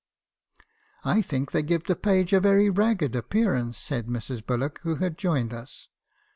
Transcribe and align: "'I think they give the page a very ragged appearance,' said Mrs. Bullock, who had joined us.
"'I 1.03 1.21
think 1.21 1.51
they 1.51 1.61
give 1.61 1.83
the 1.83 1.95
page 1.95 2.33
a 2.33 2.39
very 2.39 2.71
ragged 2.71 3.15
appearance,' 3.15 3.77
said 3.77 4.07
Mrs. 4.07 4.43
Bullock, 4.43 4.79
who 4.81 4.95
had 4.95 5.15
joined 5.15 5.53
us. 5.53 5.89